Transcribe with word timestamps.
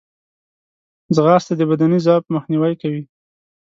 ځغاسته 1.15 1.53
د 1.57 1.61
بدني 1.71 1.99
ضعف 2.05 2.23
مخنیوی 2.35 2.73
کوي 2.81 3.03